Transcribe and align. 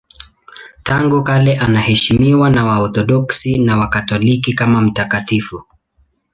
Tangu 0.83 1.23
kale 1.23 1.57
anaheshimiwa 1.57 2.49
na 2.49 2.65
Waorthodoksi 2.65 3.59
na 3.59 3.77
Wakatoliki 3.77 4.53
kama 4.53 4.81
mtakatifu. 4.81 5.63